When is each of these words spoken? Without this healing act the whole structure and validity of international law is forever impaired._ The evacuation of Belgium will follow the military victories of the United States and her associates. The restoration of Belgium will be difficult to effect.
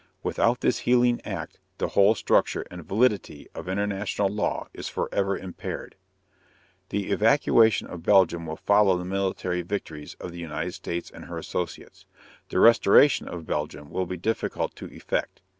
Without 0.23 0.61
this 0.61 0.79
healing 0.79 1.21
act 1.25 1.59
the 1.77 1.89
whole 1.89 2.15
structure 2.15 2.65
and 2.71 2.83
validity 2.83 3.47
of 3.53 3.69
international 3.69 4.29
law 4.29 4.67
is 4.73 4.87
forever 4.89 5.37
impaired._ 5.37 5.93
The 6.89 7.11
evacuation 7.11 7.85
of 7.85 8.01
Belgium 8.01 8.47
will 8.47 8.55
follow 8.55 8.97
the 8.97 9.05
military 9.05 9.61
victories 9.61 10.15
of 10.15 10.31
the 10.31 10.39
United 10.39 10.71
States 10.71 11.11
and 11.11 11.25
her 11.25 11.37
associates. 11.37 12.07
The 12.49 12.57
restoration 12.59 13.27
of 13.27 13.45
Belgium 13.45 13.91
will 13.91 14.07
be 14.07 14.17
difficult 14.17 14.75
to 14.77 14.87
effect. 14.87 15.43